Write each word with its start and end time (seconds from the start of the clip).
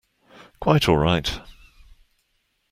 Quite 0.59 0.89
all 0.89 0.97
right. 0.97 1.29